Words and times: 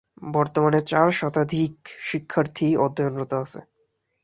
বর্তমানে 0.31 0.79
চার 0.87 1.07
শতাধিক 1.11 1.73
শিক্ষার্থী 2.01 2.67
অধ্যয়নরত 2.77 3.31
আছে। 3.43 3.59